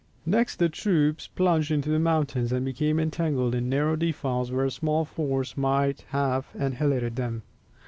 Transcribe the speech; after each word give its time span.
Next 0.25 0.55
the 0.55 0.67
troops 0.67 1.27
plunged 1.27 1.69
into 1.69 1.89
the 1.91 1.99
mountains 1.99 2.51
and 2.51 2.65
became 2.65 2.99
entangled 2.99 3.53
in 3.53 3.69
narrow 3.69 3.95
defiles 3.95 4.51
where 4.51 4.65
a 4.65 4.71
small 4.71 5.05
force 5.05 5.55
might 5.55 6.05
have 6.09 6.47
annihilated 6.55 7.17
them. 7.17 7.43